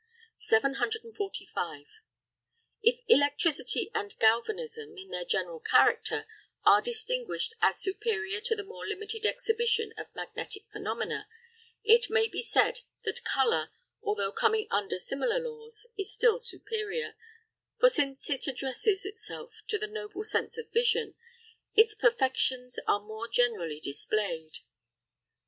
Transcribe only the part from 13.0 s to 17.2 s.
that colour, although coming under similar laws, is still superior;